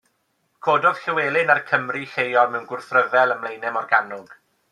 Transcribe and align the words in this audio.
Cododd 0.67 1.01
Llywelyn 1.01 1.51
a'r 1.55 1.61
Cymry 1.67 2.01
lleol 2.15 2.49
mewn 2.55 2.67
gwrthryfel 2.73 3.37
ym 3.37 3.43
Mlaenau 3.45 3.77
Morgannwg. 3.79 4.35